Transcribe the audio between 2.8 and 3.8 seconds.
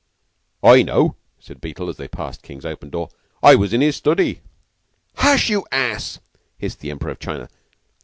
door. "I was